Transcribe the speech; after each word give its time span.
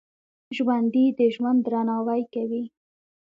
ژوندي 0.55 1.05
د 1.19 1.19
ژوند 1.35 1.59
درناوی 1.65 2.21
کوي 2.33 2.63